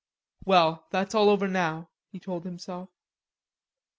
[0.45, 2.89] "Well, that's all over now," he told himself.